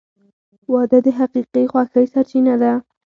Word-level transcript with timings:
•واده 0.73 0.97
د 1.05 1.07
حقیقي 1.19 1.63
خوښۍ 1.71 2.05
سرچینه 2.13 2.53
ده. 2.61 2.73